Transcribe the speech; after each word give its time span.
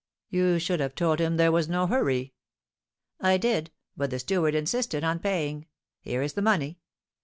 "You 0.31 0.57
should 0.57 0.79
have 0.79 0.95
told 0.95 1.19
him 1.19 1.37
there 1.37 1.51
was 1.51 1.69
no 1.69 1.85
hurry." 1.85 2.33
"I 3.19 3.37
did, 3.37 3.69
but 3.95 4.09
the 4.09 4.17
steward 4.17 4.55
insisted 4.55 5.03
on 5.03 5.19
paying. 5.19 5.67
Here 6.01 6.23
is 6.23 6.33
the 6.33 6.41
money. 6.41 6.79